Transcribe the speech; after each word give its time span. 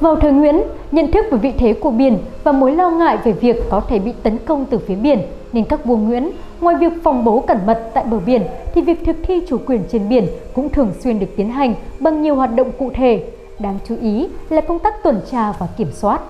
Vào 0.00 0.16
thời 0.16 0.32
Nguyễn, 0.32 0.62
nhận 0.92 1.10
thức 1.10 1.26
về 1.30 1.38
vị 1.38 1.52
thế 1.58 1.72
của 1.72 1.90
biển 1.90 2.18
và 2.44 2.52
mối 2.52 2.72
lo 2.72 2.90
ngại 2.90 3.18
về 3.24 3.32
việc 3.32 3.56
có 3.70 3.80
thể 3.80 3.98
bị 3.98 4.12
tấn 4.22 4.38
công 4.38 4.66
từ 4.70 4.78
phía 4.78 4.94
biển, 4.94 5.18
nên 5.52 5.64
các 5.64 5.84
vua 5.84 5.96
Nguyễn, 5.96 6.30
ngoài 6.60 6.76
việc 6.80 6.92
phòng 7.04 7.24
bố 7.24 7.40
cẩn 7.40 7.58
mật 7.66 7.90
tại 7.94 8.04
bờ 8.04 8.18
biển, 8.18 8.42
thì 8.74 8.80
việc 8.80 9.04
thực 9.06 9.16
thi 9.22 9.40
chủ 9.48 9.58
quyền 9.66 9.82
trên 9.92 10.08
biển 10.08 10.26
cũng 10.54 10.68
thường 10.68 10.92
xuyên 11.00 11.18
được 11.18 11.26
tiến 11.36 11.50
hành 11.50 11.74
bằng 12.00 12.22
nhiều 12.22 12.34
hoạt 12.34 12.54
động 12.54 12.72
cụ 12.78 12.90
thể. 12.94 13.24
Đáng 13.58 13.78
chú 13.88 13.96
ý 14.00 14.28
là 14.48 14.60
công 14.60 14.78
tác 14.78 15.02
tuần 15.02 15.20
tra 15.30 15.52
và 15.58 15.66
kiểm 15.76 15.92
soát. 15.92 16.20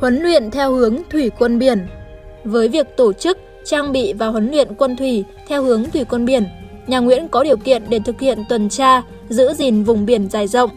Huấn 0.00 0.16
luyện 0.22 0.50
theo 0.50 0.72
hướng 0.72 0.96
thủy 1.10 1.30
quân 1.38 1.58
biển 1.58 1.86
Với 2.44 2.68
việc 2.68 2.96
tổ 2.96 3.12
chức, 3.12 3.38
trang 3.68 3.92
bị 3.92 4.12
và 4.12 4.26
huấn 4.26 4.50
luyện 4.50 4.68
quân 4.78 4.96
thủy 4.96 5.24
theo 5.48 5.62
hướng 5.62 5.90
thủy 5.90 6.04
quân 6.04 6.24
biển, 6.24 6.44
nhà 6.86 6.98
Nguyễn 6.98 7.28
có 7.28 7.44
điều 7.44 7.56
kiện 7.56 7.82
để 7.88 7.98
thực 8.04 8.20
hiện 8.20 8.38
tuần 8.48 8.68
tra, 8.68 9.02
giữ 9.28 9.54
gìn 9.54 9.84
vùng 9.84 10.06
biển 10.06 10.28
dài 10.30 10.46
rộng. 10.46 10.70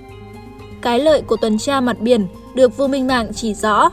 Cái 0.82 1.00
lợi 1.00 1.22
của 1.22 1.36
tuần 1.36 1.58
tra 1.58 1.82
mặt 1.82 2.00
biển 2.00 2.28
được 2.56 2.78
vua 2.78 2.88
Minh 2.88 3.08
Mạng 3.08 3.28
chỉ 3.36 3.54
rõ. 3.54 3.90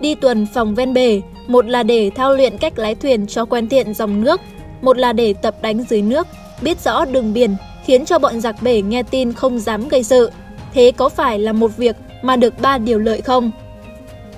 Đi 0.00 0.14
tuần 0.14 0.46
phòng 0.54 0.74
ven 0.74 0.94
bể, 0.94 1.20
một 1.46 1.66
là 1.66 1.82
để 1.82 2.10
thao 2.14 2.34
luyện 2.34 2.58
cách 2.58 2.78
lái 2.78 2.94
thuyền 2.94 3.26
cho 3.26 3.44
quen 3.44 3.68
tiện 3.68 3.94
dòng 3.94 4.20
nước, 4.20 4.40
một 4.82 4.98
là 4.98 5.12
để 5.12 5.32
tập 5.32 5.56
đánh 5.62 5.84
dưới 5.88 6.02
nước, 6.02 6.26
biết 6.62 6.80
rõ 6.80 7.04
đường 7.04 7.32
biển 7.32 7.56
khiến 7.84 8.04
cho 8.04 8.18
bọn 8.18 8.40
giặc 8.40 8.62
bể 8.62 8.82
nghe 8.82 9.02
tin 9.02 9.32
không 9.32 9.58
dám 9.58 9.88
gây 9.88 10.02
sự. 10.02 10.30
Thế 10.74 10.92
có 10.96 11.08
phải 11.08 11.38
là 11.38 11.52
một 11.52 11.76
việc 11.76 11.96
mà 12.22 12.36
được 12.36 12.60
ba 12.60 12.78
điều 12.78 12.98
lợi 12.98 13.20
không? 13.20 13.50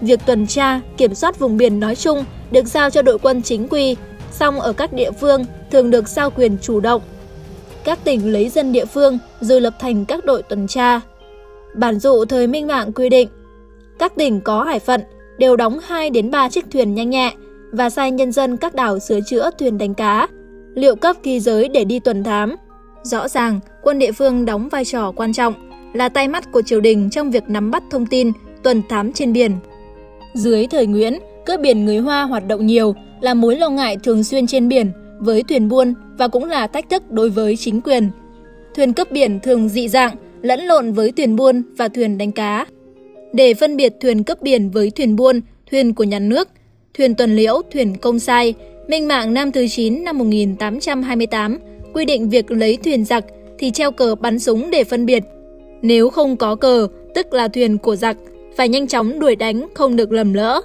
Việc 0.01 0.21
tuần 0.27 0.46
tra, 0.46 0.80
kiểm 0.96 1.15
soát 1.15 1.38
vùng 1.38 1.57
biển 1.57 1.80
nói 1.80 1.96
chung 1.96 2.24
được 2.52 2.66
giao 2.66 2.91
cho 2.91 3.02
đội 3.02 3.19
quân 3.19 3.42
chính 3.42 3.69
quy, 3.69 3.97
song 4.33 4.60
ở 4.60 4.73
các 4.73 4.93
địa 4.93 5.10
phương 5.10 5.45
thường 5.70 5.91
được 5.91 6.09
giao 6.09 6.30
quyền 6.30 6.56
chủ 6.62 6.80
động. 6.80 7.02
Các 7.84 7.98
tỉnh 8.05 8.32
lấy 8.32 8.49
dân 8.49 8.73
địa 8.73 8.85
phương 8.85 9.18
rồi 9.40 9.60
lập 9.60 9.74
thành 9.80 10.04
các 10.04 10.24
đội 10.24 10.43
tuần 10.43 10.66
tra. 10.66 11.01
Bản 11.74 11.99
dụ 11.99 12.24
thời 12.24 12.46
Minh 12.46 12.66
Mạng 12.66 12.93
quy 12.93 13.09
định, 13.09 13.29
các 13.99 14.12
tỉnh 14.16 14.40
có 14.40 14.65
hải 14.65 14.79
phận 14.79 15.01
đều 15.38 15.57
đóng 15.57 15.79
2 15.85 16.10
đến 16.10 16.30
3 16.30 16.49
chiếc 16.49 16.65
thuyền 16.71 16.95
nhanh 16.95 17.10
nhẹ 17.10 17.32
và 17.73 17.90
sai 17.90 18.10
nhân 18.10 18.32
dân 18.32 18.57
các 18.57 18.74
đảo 18.74 18.99
sửa 18.99 19.21
chữa 19.27 19.51
thuyền 19.59 19.79
đánh 19.79 19.95
cá, 19.95 20.29
liệu 20.74 20.96
cấp 20.96 21.16
kỳ 21.23 21.40
giới 21.40 21.68
để 21.68 21.84
đi 21.84 21.99
tuần 21.99 22.24
thám. 22.24 22.57
Rõ 23.02 23.29
ràng, 23.29 23.60
quân 23.82 23.99
địa 23.99 24.12
phương 24.12 24.45
đóng 24.45 24.68
vai 24.68 24.84
trò 24.84 25.12
quan 25.16 25.32
trọng, 25.32 25.55
là 25.95 26.09
tay 26.09 26.29
mắt 26.29 26.52
của 26.52 26.62
triều 26.62 26.80
đình 26.80 27.10
trong 27.10 27.30
việc 27.30 27.43
nắm 27.49 27.71
bắt 27.71 27.82
thông 27.90 28.07
tin, 28.07 28.32
tuần 28.62 28.82
thám 28.88 29.12
trên 29.12 29.32
biển. 29.32 29.57
Dưới 30.34 30.66
thời 30.66 30.87
Nguyễn, 30.87 31.18
cướp 31.46 31.60
biển 31.60 31.85
người 31.85 31.98
Hoa 31.98 32.23
hoạt 32.23 32.46
động 32.48 32.66
nhiều 32.66 32.95
là 33.21 33.35
mối 33.35 33.57
lo 33.57 33.68
ngại 33.68 33.96
thường 34.02 34.24
xuyên 34.24 34.46
trên 34.46 34.68
biển 34.68 34.93
với 35.18 35.43
thuyền 35.43 35.68
buôn 35.68 35.95
và 36.18 36.29
cũng 36.29 36.45
là 36.45 36.66
thách 36.66 36.90
thức 36.90 37.10
đối 37.10 37.30
với 37.30 37.57
chính 37.57 37.80
quyền. 37.80 38.10
Thuyền 38.74 38.93
cướp 38.93 39.10
biển 39.12 39.40
thường 39.40 39.68
dị 39.68 39.88
dạng, 39.88 40.16
lẫn 40.43 40.60
lộn 40.60 40.93
với 40.93 41.12
thuyền 41.12 41.37
buôn 41.37 41.62
và 41.76 41.88
thuyền 41.88 42.18
đánh 42.18 42.32
cá. 42.32 42.66
Để 43.32 43.54
phân 43.54 43.76
biệt 43.76 43.93
thuyền 44.01 44.24
cướp 44.24 44.43
biển 44.43 44.71
với 44.71 44.90
thuyền 44.90 45.16
buôn, 45.16 45.40
thuyền 45.71 45.95
của 45.95 46.04
nhà 46.04 46.18
nước, 46.18 46.49
thuyền 46.99 47.15
tuần 47.15 47.37
liễu, 47.37 47.62
thuyền 47.73 47.96
công 47.96 48.18
sai, 48.18 48.54
Minh 48.88 49.09
mạng 49.09 49.34
năm 49.34 49.52
thứ 49.52 49.68
9 49.68 50.04
năm 50.04 50.18
1828 50.18 51.59
quy 51.95 52.04
định 52.04 52.29
việc 52.29 52.51
lấy 52.51 52.79
thuyền 52.84 53.04
giặc 53.04 53.24
thì 53.59 53.71
treo 53.71 53.90
cờ 53.90 54.15
bắn 54.15 54.38
súng 54.38 54.71
để 54.71 54.84
phân 54.84 55.06
biệt. 55.06 55.23
Nếu 55.82 56.10
không 56.10 56.37
có 56.37 56.54
cờ, 56.54 56.88
tức 57.15 57.32
là 57.32 57.49
thuyền 57.49 57.79
của 57.79 57.96
giặc, 57.96 58.16
phải 58.56 58.68
nhanh 58.68 58.87
chóng 58.87 59.21
đuổi 59.21 59.37
đánh, 59.37 59.66
không 59.74 59.96
được 59.96 60.12
lầm 60.12 60.32
lỡ. 60.32 60.60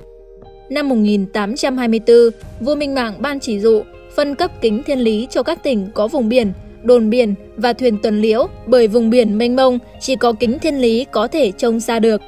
Năm 0.70 0.90
1824, 0.90 2.18
vua 2.60 2.76
Minh 2.76 2.96
Mạng 2.96 3.14
ban 3.20 3.40
chỉ 3.40 3.60
dụ 3.60 3.84
phân 4.16 4.36
cấp 4.36 4.52
kính 4.62 4.84
thiên 4.84 5.00
lý 5.00 5.28
cho 5.30 5.44
các 5.44 5.64
tỉnh 5.64 5.88
có 5.94 6.08
vùng 6.08 6.30
biển, 6.30 6.54
đồn 6.84 7.10
biển 7.10 7.36
và 7.58 7.74
thuyền 7.74 7.98
tuần 8.04 8.22
liễu 8.22 8.48
bởi 8.66 8.88
vùng 8.88 9.10
biển 9.10 9.38
mênh 9.38 9.56
mông 9.56 9.80
chỉ 10.00 10.16
có 10.16 10.34
kính 10.34 10.60
thiên 10.60 10.76
lý 10.76 11.06
có 11.12 11.28
thể 11.28 11.52
trông 11.52 11.80
xa 11.80 12.00
được. 12.00 12.22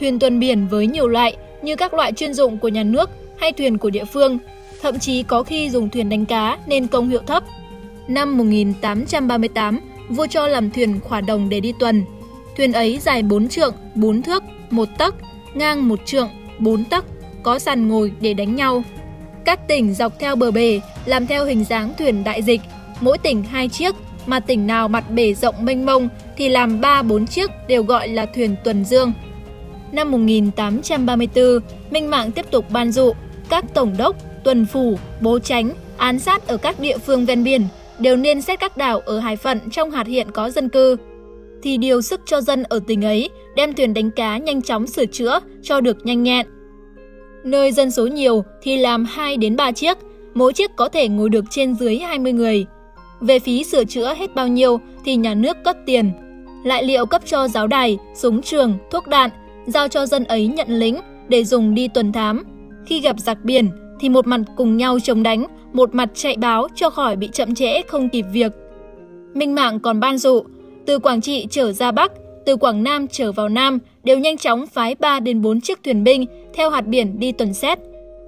Thuyền 0.00 0.18
tuần 0.18 0.40
biển 0.40 0.66
với 0.66 0.86
nhiều 0.86 1.08
loại 1.08 1.36
như 1.62 1.76
các 1.76 1.94
loại 1.94 2.12
chuyên 2.12 2.34
dụng 2.34 2.58
của 2.58 2.68
nhà 2.68 2.82
nước 2.82 3.10
hay 3.36 3.52
thuyền 3.52 3.78
của 3.78 3.90
địa 3.90 4.04
phương, 4.04 4.38
thậm 4.82 4.98
chí 4.98 5.22
có 5.22 5.42
khi 5.42 5.70
dùng 5.70 5.90
thuyền 5.90 6.08
đánh 6.08 6.26
cá 6.26 6.58
nên 6.66 6.86
công 6.86 7.08
hiệu 7.08 7.20
thấp. 7.26 7.44
Năm 8.08 8.38
1838, 8.38 9.80
vua 10.08 10.26
cho 10.26 10.46
làm 10.48 10.70
thuyền 10.70 11.00
khỏa 11.00 11.20
đồng 11.20 11.48
để 11.48 11.60
đi 11.60 11.72
tuần, 11.78 12.04
Thuyền 12.56 12.72
ấy 12.72 12.98
dài 12.98 13.22
4 13.22 13.48
trượng, 13.48 13.74
4 13.94 14.22
thước, 14.22 14.42
1 14.70 14.88
tấc, 14.98 15.14
ngang 15.54 15.88
1 15.88 16.00
trượng, 16.04 16.28
4 16.58 16.84
tấc, 16.84 17.04
có 17.42 17.58
sàn 17.58 17.88
ngồi 17.88 18.12
để 18.20 18.34
đánh 18.34 18.54
nhau. 18.54 18.84
Các 19.44 19.68
tỉnh 19.68 19.94
dọc 19.94 20.18
theo 20.18 20.36
bờ 20.36 20.50
bể 20.50 20.80
làm 21.04 21.26
theo 21.26 21.44
hình 21.44 21.64
dáng 21.64 21.92
thuyền 21.98 22.24
đại 22.24 22.42
dịch, 22.42 22.60
mỗi 23.00 23.18
tỉnh 23.18 23.42
hai 23.42 23.68
chiếc, 23.68 23.94
mà 24.26 24.40
tỉnh 24.40 24.66
nào 24.66 24.88
mặt 24.88 25.10
bể 25.10 25.34
rộng 25.34 25.54
mênh 25.60 25.86
mông 25.86 26.08
thì 26.36 26.48
làm 26.48 26.80
3-4 26.80 27.26
chiếc 27.26 27.50
đều 27.68 27.82
gọi 27.82 28.08
là 28.08 28.26
thuyền 28.26 28.56
tuần 28.64 28.84
dương. 28.84 29.12
Năm 29.92 30.10
1834, 30.10 31.60
Minh 31.90 32.10
Mạng 32.10 32.32
tiếp 32.32 32.50
tục 32.50 32.64
ban 32.70 32.92
dụ 32.92 33.12
các 33.48 33.64
tổng 33.74 33.94
đốc, 33.98 34.16
tuần 34.44 34.66
phủ, 34.66 34.98
bố 35.20 35.38
tránh, 35.38 35.72
án 35.96 36.18
sát 36.18 36.46
ở 36.46 36.56
các 36.56 36.80
địa 36.80 36.98
phương 36.98 37.26
ven 37.26 37.44
biển 37.44 37.66
đều 37.98 38.16
nên 38.16 38.42
xét 38.42 38.60
các 38.60 38.76
đảo 38.76 39.00
ở 39.00 39.18
hải 39.18 39.36
phận 39.36 39.60
trong 39.70 39.90
hạt 39.90 40.06
hiện 40.06 40.30
có 40.30 40.50
dân 40.50 40.68
cư 40.68 40.96
thì 41.62 41.76
điều 41.76 42.02
sức 42.02 42.20
cho 42.26 42.40
dân 42.40 42.62
ở 42.62 42.80
tỉnh 42.86 43.04
ấy 43.04 43.30
đem 43.56 43.74
thuyền 43.74 43.94
đánh 43.94 44.10
cá 44.10 44.38
nhanh 44.38 44.62
chóng 44.62 44.86
sửa 44.86 45.06
chữa 45.06 45.40
cho 45.62 45.80
được 45.80 45.96
nhanh 46.06 46.22
nhẹn. 46.22 46.46
Nơi 47.44 47.72
dân 47.72 47.90
số 47.90 48.06
nhiều 48.06 48.44
thì 48.62 48.76
làm 48.76 49.04
2 49.04 49.36
đến 49.36 49.56
3 49.56 49.72
chiếc, 49.72 49.98
mỗi 50.34 50.52
chiếc 50.52 50.70
có 50.76 50.88
thể 50.88 51.08
ngồi 51.08 51.28
được 51.28 51.44
trên 51.50 51.74
dưới 51.74 51.98
20 51.98 52.32
người. 52.32 52.66
Về 53.20 53.38
phí 53.38 53.64
sửa 53.64 53.84
chữa 53.84 54.14
hết 54.14 54.34
bao 54.34 54.48
nhiêu 54.48 54.80
thì 55.04 55.16
nhà 55.16 55.34
nước 55.34 55.56
cất 55.64 55.76
tiền. 55.86 56.12
Lại 56.64 56.84
liệu 56.84 57.06
cấp 57.06 57.22
cho 57.26 57.48
giáo 57.48 57.66
đài, 57.66 57.98
súng 58.14 58.42
trường, 58.42 58.78
thuốc 58.90 59.06
đạn, 59.06 59.30
giao 59.66 59.88
cho 59.88 60.06
dân 60.06 60.24
ấy 60.24 60.46
nhận 60.46 60.68
lính 60.68 61.00
để 61.28 61.44
dùng 61.44 61.74
đi 61.74 61.88
tuần 61.88 62.12
thám. 62.12 62.44
Khi 62.86 63.00
gặp 63.00 63.16
giặc 63.18 63.44
biển 63.44 63.70
thì 64.00 64.08
một 64.08 64.26
mặt 64.26 64.40
cùng 64.56 64.76
nhau 64.76 64.98
chống 65.00 65.22
đánh, 65.22 65.46
một 65.72 65.94
mặt 65.94 66.08
chạy 66.14 66.36
báo 66.36 66.68
cho 66.74 66.90
khỏi 66.90 67.16
bị 67.16 67.28
chậm 67.32 67.54
trễ 67.54 67.82
không 67.82 68.08
kịp 68.08 68.24
việc. 68.32 68.52
Minh 69.34 69.54
Mạng 69.54 69.80
còn 69.80 70.00
ban 70.00 70.18
dụ 70.18 70.42
từ 70.86 70.98
Quảng 70.98 71.20
Trị 71.20 71.46
trở 71.50 71.72
ra 71.72 71.92
Bắc, 71.92 72.12
từ 72.46 72.56
Quảng 72.56 72.82
Nam 72.82 73.06
trở 73.08 73.32
vào 73.32 73.48
Nam 73.48 73.78
đều 74.04 74.18
nhanh 74.18 74.36
chóng 74.36 74.66
phái 74.66 74.94
3 74.94 75.20
đến 75.20 75.42
4 75.42 75.60
chiếc 75.60 75.78
thuyền 75.84 76.04
binh 76.04 76.24
theo 76.54 76.70
hạt 76.70 76.86
biển 76.86 77.18
đi 77.20 77.32
tuần 77.32 77.54
xét. 77.54 77.78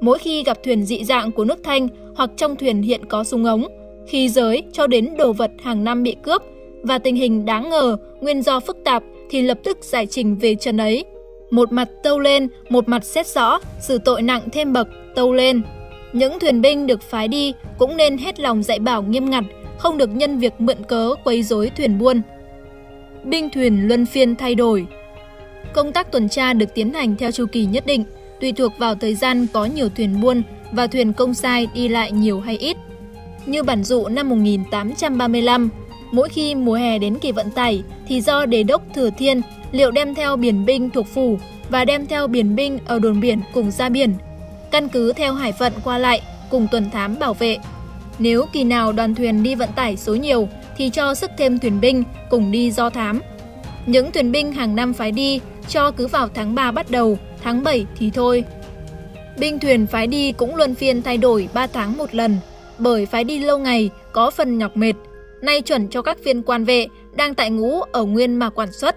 Mỗi 0.00 0.19
khi 0.19 0.44
gặp 0.44 0.59
thuyền 0.65 0.84
dị 0.84 1.05
dạng 1.05 1.33
của 1.33 1.44
nước 1.44 1.59
Thanh 1.65 1.88
hoặc 2.16 2.31
trong 2.37 2.56
thuyền 2.56 2.83
hiện 2.83 3.05
có 3.05 3.25
súng 3.25 3.44
ống, 3.44 3.66
khí 4.06 4.28
giới 4.28 4.62
cho 4.72 4.87
đến 4.87 5.16
đồ 5.19 5.33
vật 5.33 5.50
hàng 5.62 5.84
năm 5.84 6.03
bị 6.03 6.16
cướp 6.22 6.43
và 6.83 6.99
tình 6.99 7.16
hình 7.16 7.44
đáng 7.44 7.71
ngờ, 7.71 7.97
nguyên 8.21 8.43
do 8.43 8.60
phức 8.60 8.77
tạp 8.84 9.03
thì 9.31 9.43
lập 9.43 9.59
tức 9.65 9.78
giải 9.81 10.06
trình 10.06 10.37
về 10.37 10.55
trần 10.55 10.77
ấy. 10.77 11.05
Một 11.50 11.72
mặt 11.72 11.89
tâu 12.03 12.19
lên, 12.19 12.49
một 12.69 12.89
mặt 12.89 13.04
xét 13.04 13.27
rõ, 13.27 13.60
xử 13.81 13.99
tội 13.99 14.22
nặng 14.22 14.43
thêm 14.53 14.72
bậc, 14.72 14.89
tâu 15.15 15.33
lên. 15.33 15.62
Những 16.12 16.39
thuyền 16.39 16.60
binh 16.60 16.87
được 16.87 17.03
phái 17.03 17.28
đi 17.28 17.53
cũng 17.78 17.97
nên 17.97 18.19
hết 18.19 18.41
lòng 18.41 18.62
dạy 18.62 18.78
bảo 18.78 19.03
nghiêm 19.03 19.31
ngặt, 19.31 19.44
không 19.78 19.99
được 19.99 20.10
nhân 20.15 20.39
việc 20.39 20.53
mượn 20.59 20.77
cớ 20.89 21.15
quấy 21.25 21.43
rối 21.43 21.71
thuyền 21.77 21.99
buôn 21.99 22.22
binh 23.25 23.50
thuyền 23.50 23.89
luân 23.89 24.06
phiên 24.06 24.37
thay 24.37 24.54
đổi. 24.54 24.87
Công 25.72 25.93
tác 25.93 26.12
tuần 26.12 26.28
tra 26.28 26.53
được 26.53 26.75
tiến 26.75 26.93
hành 26.93 27.16
theo 27.16 27.31
chu 27.31 27.47
kỳ 27.53 27.65
nhất 27.65 27.87
định, 27.87 28.05
tùy 28.41 28.53
thuộc 28.53 28.72
vào 28.78 28.94
thời 28.94 29.15
gian 29.15 29.47
có 29.53 29.65
nhiều 29.65 29.88
thuyền 29.88 30.21
buôn 30.21 30.43
và 30.72 30.87
thuyền 30.87 31.12
công 31.12 31.34
sai 31.34 31.66
đi 31.75 31.88
lại 31.88 32.12
nhiều 32.12 32.41
hay 32.41 32.56
ít. 32.56 32.77
Như 33.47 33.62
bản 33.62 33.84
dụ 33.84 34.09
năm 34.09 34.28
1835, 34.28 35.69
mỗi 36.12 36.28
khi 36.28 36.55
mùa 36.55 36.75
hè 36.75 36.99
đến 36.99 37.19
kỳ 37.19 37.33
vận 37.33 37.50
tải 37.50 37.83
thì 38.09 38.21
do 38.21 38.47
đề 38.47 38.62
đốc 38.62 38.83
Thừa 38.94 39.10
Thiên 39.10 39.43
liệu 39.72 39.91
đem 39.91 40.15
theo 40.15 40.37
biển 40.37 40.65
binh 40.65 40.91
thuộc 40.91 41.06
phủ 41.06 41.38
và 41.69 41.84
đem 41.84 42.06
theo 42.06 42.27
biển 42.27 42.56
binh 42.56 42.78
ở 42.87 42.99
đồn 42.99 43.21
biển 43.21 43.41
cùng 43.54 43.71
ra 43.71 43.89
biển, 43.89 44.15
căn 44.71 44.89
cứ 44.89 45.12
theo 45.12 45.34
hải 45.34 45.53
phận 45.53 45.72
qua 45.84 45.99
lại 45.99 46.22
cùng 46.50 46.66
tuần 46.71 46.91
thám 46.91 47.19
bảo 47.19 47.34
vệ. 47.34 47.59
Nếu 48.19 48.47
kỳ 48.53 48.65
nào 48.65 48.92
đoàn 48.92 49.15
thuyền 49.15 49.42
đi 49.42 49.54
vận 49.54 49.69
tải 49.77 49.97
số 49.97 50.15
nhiều 50.15 50.48
thì 50.77 50.91
cho 50.91 51.15
sức 51.15 51.30
thêm 51.39 51.59
thuyền 51.59 51.80
binh 51.80 52.04
cùng 52.30 52.51
đi 52.51 52.71
do 52.71 52.91
thám. 52.91 53.21
Những 53.87 54.13
thuyền 54.13 54.33
binh 54.33 54.53
hàng 54.53 54.77
năm 54.77 54.93
phái 54.93 55.13
đi 55.13 55.41
cho 55.69 55.91
cứ 55.91 56.07
vào 56.07 56.29
tháng 56.29 56.55
3 56.55 56.71
bắt 56.71 56.91
đầu, 56.91 57.19
tháng 57.43 57.63
7 57.63 57.87
thì 57.97 58.11
thôi. 58.11 58.45
Binh 59.39 59.59
thuyền 59.59 59.87
phái 59.87 60.07
đi 60.07 60.33
cũng 60.33 60.57
luân 60.57 60.75
phiên 60.75 61.03
thay 61.03 61.19
đổi 61.19 61.49
3 61.55 61.67
tháng 61.67 61.97
một 61.97 62.15
lần, 62.15 62.37
bởi 62.79 63.07
phái 63.07 63.25
đi 63.25 63.39
lâu 63.39 63.59
ngày 63.59 63.91
có 64.13 64.31
phần 64.31 64.59
nhọc 64.59 64.77
mệt. 64.77 64.93
Nay 65.43 65.63
chuẩn 65.63 65.89
cho 65.89 66.03
các 66.03 66.25
viên 66.25 66.43
quan 66.43 66.65
vệ 66.65 66.87
đang 67.17 67.34
tại 67.34 67.51
ngũ 67.51 67.81
ở 67.81 68.05
nguyên 68.05 68.37
mà 68.37 68.51
quản 68.51 68.73
xuất. 68.73 68.97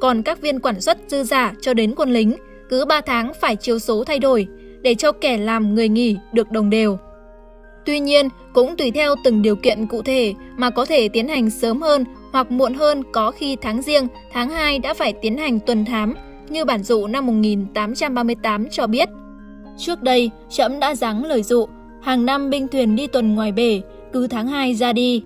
Còn 0.00 0.22
các 0.22 0.40
viên 0.40 0.60
quản 0.60 0.80
xuất 0.80 0.98
dư 1.08 1.24
giả 1.24 1.52
cho 1.60 1.74
đến 1.74 1.94
quân 1.96 2.12
lính, 2.12 2.36
cứ 2.70 2.84
3 2.84 3.00
tháng 3.00 3.32
phải 3.40 3.56
chiếu 3.56 3.78
số 3.78 4.04
thay 4.04 4.18
đổi, 4.18 4.46
để 4.82 4.94
cho 4.94 5.12
kẻ 5.12 5.36
làm 5.36 5.74
người 5.74 5.88
nghỉ 5.88 6.16
được 6.32 6.50
đồng 6.50 6.70
đều. 6.70 6.98
Tuy 7.86 8.00
nhiên, 8.00 8.28
cũng 8.52 8.76
tùy 8.76 8.90
theo 8.90 9.14
từng 9.24 9.42
điều 9.42 9.56
kiện 9.56 9.86
cụ 9.86 10.02
thể 10.02 10.34
mà 10.56 10.70
có 10.70 10.84
thể 10.84 11.08
tiến 11.08 11.28
hành 11.28 11.50
sớm 11.50 11.82
hơn 11.82 12.04
hoặc 12.32 12.50
muộn 12.50 12.74
hơn 12.74 13.02
có 13.12 13.30
khi 13.30 13.56
tháng 13.56 13.82
riêng, 13.82 14.08
tháng 14.32 14.50
2 14.50 14.78
đã 14.78 14.94
phải 14.94 15.12
tiến 15.12 15.38
hành 15.38 15.60
tuần 15.60 15.84
thám, 15.84 16.14
như 16.48 16.64
bản 16.64 16.82
dụ 16.82 17.06
năm 17.06 17.26
1838 17.26 18.68
cho 18.70 18.86
biết. 18.86 19.08
Trước 19.78 20.02
đây, 20.02 20.30
trẫm 20.50 20.80
đã 20.80 20.94
giáng 20.94 21.24
lời 21.24 21.42
dụ, 21.42 21.66
Hàng 22.02 22.26
năm 22.26 22.50
binh 22.50 22.68
thuyền 22.68 22.96
đi 22.96 23.06
tuần 23.06 23.34
ngoài 23.34 23.52
bể, 23.52 23.80
cứ 24.12 24.26
tháng 24.26 24.48
2 24.48 24.74
ra 24.74 24.92
đi. 24.92 25.22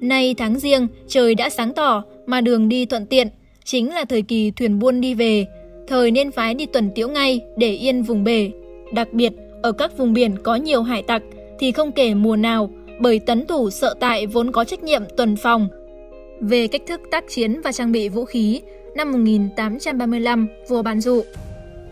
Nay 0.00 0.34
tháng 0.38 0.58
riêng, 0.58 0.88
trời 1.06 1.34
đã 1.34 1.50
sáng 1.50 1.72
tỏ 1.72 2.02
mà 2.26 2.40
đường 2.40 2.68
đi 2.68 2.86
thuận 2.86 3.06
tiện, 3.06 3.28
chính 3.64 3.94
là 3.94 4.04
thời 4.04 4.22
kỳ 4.22 4.50
thuyền 4.50 4.78
buôn 4.78 5.00
đi 5.00 5.14
về. 5.14 5.46
Thời 5.88 6.10
nên 6.10 6.30
phái 6.30 6.54
đi 6.54 6.66
tuần 6.66 6.90
tiễu 6.94 7.08
ngay 7.08 7.40
để 7.56 7.72
yên 7.72 8.02
vùng 8.02 8.24
bể. 8.24 8.50
Đặc 8.92 9.12
biệt, 9.12 9.32
ở 9.62 9.72
các 9.72 9.98
vùng 9.98 10.12
biển 10.12 10.36
có 10.42 10.56
nhiều 10.56 10.82
hải 10.82 11.02
tặc 11.02 11.22
thì 11.58 11.72
không 11.72 11.92
kể 11.92 12.14
mùa 12.14 12.36
nào, 12.36 12.70
bởi 13.00 13.18
tấn 13.18 13.46
thủ 13.46 13.70
sợ 13.70 13.94
tại 14.00 14.26
vốn 14.26 14.52
có 14.52 14.64
trách 14.64 14.82
nhiệm 14.82 15.02
tuần 15.16 15.36
phòng. 15.36 15.68
Về 16.40 16.66
cách 16.66 16.82
thức 16.86 17.00
tác 17.10 17.24
chiến 17.28 17.60
và 17.60 17.72
trang 17.72 17.92
bị 17.92 18.08
vũ 18.08 18.24
khí, 18.24 18.62
năm 18.94 19.12
1835, 19.12 20.48
vua 20.68 20.82
ban 20.82 21.00
dụ. 21.00 21.22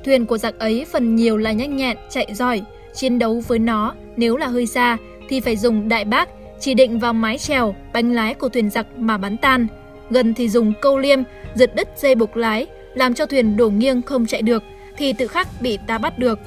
Thuyền 0.05 0.27
của 0.27 0.39
giặc 0.39 0.59
ấy 0.59 0.85
phần 0.93 1.17
nhiều 1.17 1.37
là 1.37 1.53
nhanh 1.53 1.77
nhẹn, 1.77 1.97
chạy 2.11 2.35
giỏi, 2.35 2.63
chiến 2.95 3.19
đấu 3.19 3.43
với 3.47 3.59
nó 3.59 3.95
nếu 4.17 4.37
là 4.37 4.47
hơi 4.47 4.67
xa 4.67 4.97
thì 5.29 5.41
phải 5.41 5.57
dùng 5.57 5.89
đại 5.89 6.05
bác 6.05 6.29
chỉ 6.61 6.75
định 6.75 6.99
vào 6.99 7.13
mái 7.13 7.39
chèo, 7.39 7.75
bánh 7.93 8.13
lái 8.13 8.35
của 8.35 8.49
thuyền 8.49 8.71
giặc 8.71 8.87
mà 8.97 9.19
bắn 9.19 9.37
tan. 9.37 9.67
Gần 10.11 10.35
thì 10.35 10.49
dùng 10.49 10.73
câu 10.81 10.99
liêm, 10.99 11.19
giật 11.55 11.75
đứt 11.75 11.89
dây 11.97 12.15
buộc 12.15 12.37
lái, 12.37 12.67
làm 12.95 13.15
cho 13.15 13.27
thuyền 13.27 13.57
đổ 13.57 13.71
nghiêng 13.71 14.03
không 14.03 14.27
chạy 14.27 14.43
được, 14.43 14.63
thì 14.97 15.13
tự 15.13 15.27
khắc 15.27 15.49
bị 15.61 15.79
ta 15.87 15.99
bắt 15.99 16.19
được. 16.19 16.39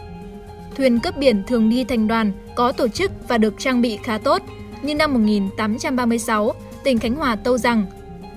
Thuyền 0.79 0.99
cướp 0.99 1.17
biển 1.17 1.43
thường 1.47 1.69
đi 1.69 1.83
thành 1.83 2.07
đoàn, 2.07 2.31
có 2.55 2.71
tổ 2.71 2.87
chức 2.87 3.11
và 3.27 3.37
được 3.37 3.53
trang 3.57 3.81
bị 3.81 3.99
khá 4.03 4.17
tốt. 4.17 4.41
Như 4.81 4.95
năm 4.95 5.13
1836, 5.13 6.53
tỉnh 6.83 6.99
Khánh 6.99 7.15
Hòa 7.15 7.35
tâu 7.35 7.57
rằng, 7.57 7.85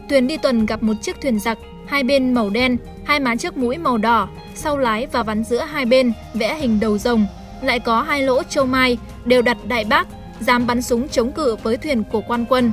thuyền 0.08 0.26
đi 0.26 0.36
tuần 0.36 0.66
gặp 0.66 0.82
một 0.82 0.94
chiếc 1.02 1.20
thuyền 1.20 1.38
giặc, 1.38 1.58
hai 1.86 2.04
bên 2.04 2.34
màu 2.34 2.50
đen, 2.50 2.76
hai 3.04 3.20
má 3.20 3.36
trước 3.36 3.56
mũi 3.56 3.78
màu 3.78 3.98
đỏ, 3.98 4.28
sau 4.54 4.78
lái 4.78 5.06
và 5.06 5.22
vắn 5.22 5.44
giữa 5.44 5.60
hai 5.60 5.86
bên 5.86 6.12
vẽ 6.34 6.54
hình 6.54 6.80
đầu 6.80 6.98
rồng, 6.98 7.26
lại 7.62 7.80
có 7.80 8.02
hai 8.02 8.22
lỗ 8.22 8.42
châu 8.42 8.66
mai 8.66 8.98
đều 9.24 9.42
đặt 9.42 9.58
đại 9.68 9.84
bác, 9.84 10.08
dám 10.40 10.66
bắn 10.66 10.82
súng 10.82 11.08
chống 11.08 11.32
cự 11.32 11.56
với 11.62 11.76
thuyền 11.76 12.04
của 12.12 12.20
quan 12.28 12.44
quân. 12.48 12.72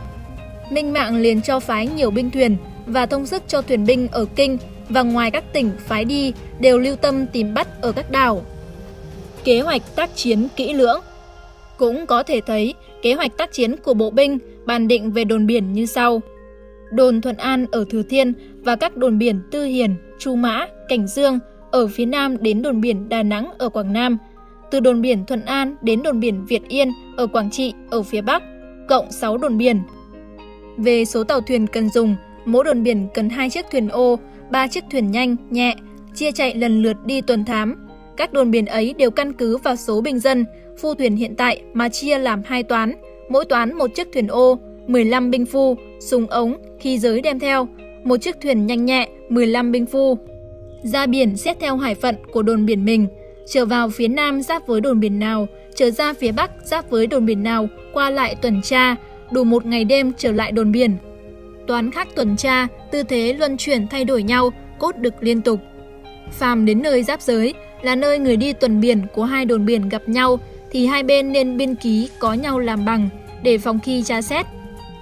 Minh 0.71 0.93
Mạng 0.93 1.17
liền 1.17 1.41
cho 1.41 1.59
phái 1.59 1.87
nhiều 1.87 2.11
binh 2.11 2.31
thuyền 2.31 2.57
và 2.85 3.05
thông 3.05 3.25
sức 3.25 3.43
cho 3.47 3.61
thuyền 3.61 3.85
binh 3.85 4.07
ở 4.07 4.25
Kinh 4.35 4.57
và 4.89 5.01
ngoài 5.01 5.31
các 5.31 5.43
tỉnh 5.53 5.71
phái 5.87 6.05
đi 6.05 6.33
đều 6.59 6.79
lưu 6.79 6.95
tâm 6.95 7.27
tìm 7.27 7.53
bắt 7.53 7.81
ở 7.81 7.91
các 7.91 8.11
đảo. 8.11 8.43
Kế 9.43 9.61
hoạch 9.61 9.95
tác 9.95 10.15
chiến 10.15 10.47
kỹ 10.55 10.73
lưỡng 10.73 10.99
Cũng 11.77 12.05
có 12.05 12.23
thể 12.23 12.41
thấy 12.41 12.73
kế 13.01 13.13
hoạch 13.13 13.37
tác 13.37 13.51
chiến 13.51 13.75
của 13.77 13.93
bộ 13.93 14.09
binh 14.09 14.37
bàn 14.65 14.87
định 14.87 15.11
về 15.11 15.23
đồn 15.23 15.45
biển 15.45 15.73
như 15.73 15.85
sau. 15.85 16.21
Đồn 16.91 17.21
Thuận 17.21 17.37
An 17.37 17.65
ở 17.71 17.85
Thừa 17.89 18.03
Thiên 18.09 18.33
và 18.61 18.75
các 18.75 18.97
đồn 18.97 19.17
biển 19.17 19.41
Tư 19.51 19.63
Hiền, 19.63 19.95
Chu 20.19 20.35
Mã, 20.35 20.67
Cảnh 20.87 21.07
Dương 21.07 21.39
ở 21.71 21.87
phía 21.87 22.05
nam 22.05 22.43
đến 22.43 22.61
đồn 22.61 22.81
biển 22.81 23.09
Đà 23.09 23.23
Nẵng 23.23 23.51
ở 23.57 23.69
Quảng 23.69 23.93
Nam, 23.93 24.17
từ 24.71 24.79
đồn 24.79 25.01
biển 25.01 25.25
Thuận 25.25 25.45
An 25.45 25.75
đến 25.81 26.03
đồn 26.03 26.19
biển 26.19 26.45
Việt 26.45 26.67
Yên 26.67 26.91
ở 27.17 27.27
Quảng 27.27 27.51
Trị 27.51 27.73
ở 27.89 28.03
phía 28.03 28.21
bắc, 28.21 28.43
cộng 28.87 29.11
6 29.11 29.37
đồn 29.37 29.57
biển. 29.57 29.81
Về 30.77 31.05
số 31.05 31.23
tàu 31.23 31.41
thuyền 31.41 31.67
cần 31.67 31.89
dùng, 31.89 32.15
mỗi 32.45 32.63
đồn 32.63 32.83
biển 32.83 33.07
cần 33.13 33.29
2 33.29 33.49
chiếc 33.49 33.65
thuyền 33.71 33.89
ô, 33.89 34.19
3 34.51 34.67
chiếc 34.67 34.83
thuyền 34.91 35.11
nhanh, 35.11 35.35
nhẹ, 35.49 35.75
chia 36.15 36.31
chạy 36.31 36.55
lần 36.55 36.81
lượt 36.81 36.97
đi 37.05 37.21
tuần 37.21 37.45
thám. 37.45 37.88
Các 38.19 38.33
đồn 38.33 38.51
biển 38.51 38.65
ấy 38.65 38.93
đều 38.97 39.11
căn 39.11 39.33
cứ 39.33 39.57
vào 39.57 39.75
số 39.75 40.01
bình 40.01 40.19
dân, 40.19 40.45
phu 40.81 40.93
thuyền 40.93 41.15
hiện 41.15 41.35
tại 41.35 41.61
mà 41.73 41.89
chia 41.89 42.17
làm 42.17 42.41
hai 42.45 42.63
toán, 42.63 42.93
mỗi 43.29 43.45
toán 43.45 43.73
một 43.73 43.95
chiếc 43.95 44.07
thuyền 44.13 44.27
ô, 44.27 44.59
15 44.87 45.31
binh 45.31 45.45
phu, 45.45 45.77
súng 45.99 46.27
ống, 46.27 46.57
khi 46.79 46.97
giới 46.97 47.21
đem 47.21 47.39
theo, 47.39 47.67
một 48.03 48.17
chiếc 48.17 48.35
thuyền 48.41 48.67
nhanh 48.67 48.85
nhẹ, 48.85 49.07
15 49.29 49.71
binh 49.71 49.85
phu. 49.85 50.17
Ra 50.83 51.05
biển 51.05 51.37
xét 51.37 51.59
theo 51.59 51.77
hải 51.77 51.95
phận 51.95 52.15
của 52.31 52.41
đồn 52.41 52.65
biển 52.65 52.85
mình, 52.85 53.07
trở 53.47 53.65
vào 53.65 53.89
phía 53.89 54.07
nam 54.07 54.41
giáp 54.41 54.67
với 54.67 54.81
đồn 54.81 54.99
biển 54.99 55.19
nào, 55.19 55.47
trở 55.75 55.91
ra 55.91 56.13
phía 56.13 56.31
bắc 56.31 56.51
giáp 56.63 56.89
với 56.89 57.07
đồn 57.07 57.25
biển 57.25 57.43
nào, 57.43 57.67
qua 57.93 58.09
lại 58.09 58.35
tuần 58.35 58.61
tra, 58.61 58.95
đủ 59.31 59.43
một 59.43 59.65
ngày 59.65 59.83
đêm 59.83 60.11
trở 60.17 60.31
lại 60.31 60.51
đồn 60.51 60.71
biển. 60.71 60.97
Toán 61.67 61.91
khác 61.91 62.07
tuần 62.15 62.37
tra, 62.37 62.67
tư 62.91 63.03
thế 63.03 63.33
luân 63.33 63.57
chuyển 63.57 63.87
thay 63.87 64.05
đổi 64.05 64.23
nhau, 64.23 64.49
cốt 64.79 64.97
được 64.97 65.13
liên 65.19 65.41
tục. 65.41 65.59
Phàm 66.31 66.65
đến 66.65 66.81
nơi 66.81 67.03
giáp 67.03 67.21
giới 67.21 67.53
là 67.81 67.95
nơi 67.95 68.19
người 68.19 68.37
đi 68.37 68.53
tuần 68.53 68.81
biển 68.81 69.07
của 69.13 69.23
hai 69.23 69.45
đồn 69.45 69.65
biển 69.65 69.89
gặp 69.89 70.09
nhau 70.09 70.39
thì 70.71 70.85
hai 70.85 71.03
bên 71.03 71.31
nên 71.31 71.57
biên 71.57 71.75
ký 71.75 72.09
có 72.19 72.33
nhau 72.33 72.59
làm 72.59 72.85
bằng 72.85 73.09
để 73.43 73.57
phòng 73.57 73.79
khi 73.79 74.03
tra 74.03 74.21
xét. 74.21 74.45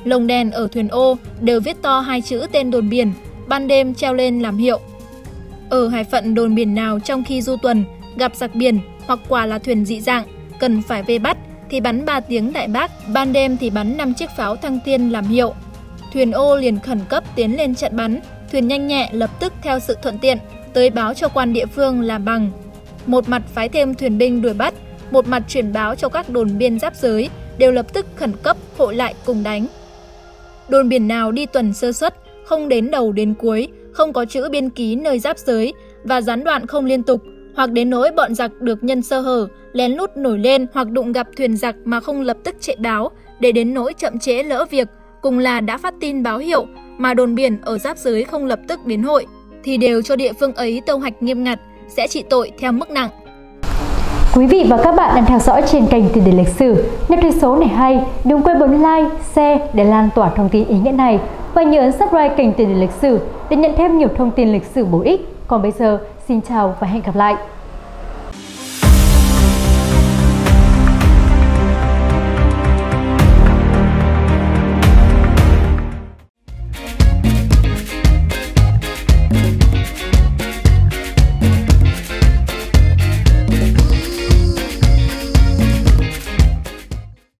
Lồng 0.04 0.28
đèn 0.28 0.52
ở 0.52 0.68
thuyền 0.72 0.88
ô 0.88 1.18
đều 1.42 1.60
viết 1.60 1.82
to 1.82 2.00
hai 2.00 2.22
chữ 2.22 2.46
tên 2.52 2.72
đồn 2.72 2.90
biển, 2.90 3.12
ban 3.48 3.68
đêm 3.68 3.94
treo 3.94 4.14
lên 4.14 4.40
làm 4.40 4.58
hiệu. 4.58 4.80
Ở 5.70 5.88
hải 5.88 6.04
phận 6.04 6.36
đồn 6.36 6.56
biển 6.56 6.76
nào 6.76 7.00
trong 7.00 7.24
khi 7.24 7.42
du 7.42 7.56
tuần 7.62 7.84
gặp 8.18 8.36
giặc 8.36 8.56
biển 8.56 8.80
hoặc 9.06 9.20
quả 9.28 9.46
là 9.46 9.60
thuyền 9.60 9.86
dị 9.86 10.02
dạng, 10.02 10.24
cần 10.60 10.82
phải 10.82 11.04
vây 11.04 11.20
bắt 11.20 11.38
thì 11.70 11.80
bắn 11.80 12.06
3 12.06 12.20
tiếng 12.20 12.54
đại 12.54 12.68
bác, 12.68 12.92
ban 13.14 13.34
đêm 13.34 13.58
thì 13.58 13.70
bắn 13.70 13.98
5 13.98 14.14
chiếc 14.14 14.30
pháo 14.38 14.56
thăng 14.56 14.80
tiên 14.86 15.10
làm 15.10 15.28
hiệu. 15.28 15.54
Thuyền 16.14 16.32
ô 16.32 16.56
liền 16.56 16.80
khẩn 16.80 17.00
cấp 17.10 17.24
tiến 17.36 17.58
lên 17.58 17.76
trận 17.76 17.96
bắn, 17.96 18.20
thuyền 18.52 18.68
nhanh 18.68 18.88
nhẹ 18.88 19.10
lập 19.12 19.30
tức 19.40 19.54
theo 19.62 19.80
sự 19.80 19.98
thuận 20.04 20.18
tiện, 20.18 20.38
tới 20.74 20.90
báo 20.90 21.14
cho 21.14 21.28
quan 21.28 21.54
địa 21.54 21.66
phương 21.66 22.02
làm 22.02 22.26
bằng. 22.26 22.52
Một 23.08 23.30
mặt 23.30 23.42
phái 23.54 23.70
thêm 23.70 23.94
thuyền 23.94 24.18
binh 24.18 24.42
đuổi 24.42 24.54
bắt, 24.54 24.74
một 25.12 25.28
mặt 25.28 25.44
truyền 25.48 25.74
báo 25.74 25.96
cho 25.96 26.10
các 26.10 26.30
đồn 26.30 26.58
biên 26.58 26.80
giáp 26.80 26.96
giới, 26.96 27.30
đều 27.58 27.72
lập 27.72 27.94
tức 27.94 28.06
khẩn 28.16 28.32
cấp 28.44 28.58
hội 28.78 28.96
lại 28.96 29.14
cùng 29.26 29.44
đánh. 29.44 29.68
Đồn 30.70 30.90
biển 30.90 31.08
nào 31.08 31.32
đi 31.32 31.46
tuần 31.46 31.74
sơ 31.74 31.92
xuất, 31.92 32.14
không 32.46 32.70
đến 32.70 32.92
đầu 32.92 33.12
đến 33.12 33.34
cuối, 33.34 33.68
không 33.92 34.14
có 34.14 34.26
chữ 34.26 34.50
biên 34.52 34.70
ký 34.70 34.96
nơi 34.96 35.20
giáp 35.20 35.38
giới 35.38 35.74
và 36.04 36.22
gián 36.22 36.44
đoạn 36.44 36.68
không 36.68 36.86
liên 36.86 37.04
tục, 37.04 37.22
hoặc 37.56 37.72
đến 37.72 37.90
nỗi 37.90 38.12
bọn 38.12 38.36
giặc 38.36 38.52
được 38.62 38.84
nhân 38.84 39.02
sơ 39.02 39.20
hở, 39.20 39.48
lén 39.74 39.92
lút 39.92 40.18
nổi 40.18 40.40
lên 40.40 40.68
hoặc 40.74 40.90
đụng 40.92 41.12
gặp 41.12 41.28
thuyền 41.38 41.58
giặc 41.58 41.76
mà 41.86 42.00
không 42.00 42.22
lập 42.22 42.38
tức 42.44 42.56
chạy 42.60 42.76
báo, 42.80 43.12
để 43.40 43.52
đến 43.52 43.74
nỗi 43.74 43.94
chậm 43.94 44.20
trễ 44.20 44.44
lỡ 44.44 44.66
việc, 44.70 44.88
cùng 45.22 45.40
là 45.40 45.60
đã 45.60 45.78
phát 45.78 45.94
tin 46.00 46.24
báo 46.24 46.38
hiệu 46.38 46.66
mà 46.98 47.14
đồn 47.14 47.36
biển 47.36 47.58
ở 47.62 47.78
giáp 47.78 47.98
giới 47.98 48.24
không 48.24 48.46
lập 48.46 48.60
tức 48.68 48.86
đến 48.86 49.04
hội, 49.04 49.26
thì 49.64 49.78
đều 49.78 50.02
cho 50.02 50.16
địa 50.16 50.34
phương 50.40 50.54
ấy 50.54 50.82
tâu 50.86 51.00
hạch 51.00 51.24
nghiêm 51.24 51.44
ngặt, 51.44 51.60
sẽ 51.90 52.08
trị 52.08 52.24
tội 52.30 52.52
theo 52.60 52.72
mức 52.72 52.90
nặng. 52.90 53.10
Quý 54.36 54.48
vị 54.48 54.66
và 54.70 54.78
các 54.84 54.96
bạn 54.96 55.16
đang 55.16 55.26
theo 55.26 55.40
dõi 55.40 55.62
trên 55.68 55.86
kênh 55.88 56.10
Tiền 56.10 56.26
đề 56.26 56.32
lịch 56.32 56.48
sử. 56.48 56.84
Nếu 57.10 57.20
thấy 57.22 57.32
số 57.32 57.56
này 57.56 57.70
hay, 57.70 58.02
đừng 58.24 58.42
quên 58.42 58.60
bấm 58.60 58.72
like, 58.72 59.16
share 59.34 59.68
để 59.74 59.84
lan 59.84 60.10
tỏa 60.16 60.30
thông 60.30 60.50
tin 60.50 60.68
ý 60.68 60.76
nghĩa 60.78 60.92
này 60.92 61.20
và 61.54 61.64
nhớ 61.64 61.80
ấn 61.80 61.92
subscribe 61.92 62.36
kênh 62.36 62.54
Tiền 62.54 62.68
đề 62.70 62.76
lịch 62.76 62.92
sử 63.02 63.20
để 63.50 63.58
nhận 63.58 63.72
thêm 63.78 63.98
nhiều 63.98 64.10
thông 64.18 64.32
tin 64.32 64.52
lịch 64.52 64.66
sử 64.66 64.86
bổ 64.86 65.02
ích. 65.02 65.22
Còn 65.48 65.62
bây 65.62 65.72
giờ, 65.72 66.00
xin 66.28 66.42
chào 66.42 66.76
và 66.80 66.88
hẹn 66.88 67.02
gặp 67.02 67.16
lại! 67.16 67.36